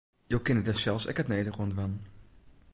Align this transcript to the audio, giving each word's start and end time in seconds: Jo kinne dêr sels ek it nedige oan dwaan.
Jo 0.33 0.37
kinne 0.45 0.63
dêr 0.65 0.79
sels 0.83 1.03
ek 1.11 1.21
it 1.21 1.29
nedige 1.31 1.59
oan 1.59 1.71
dwaan. 1.73 1.93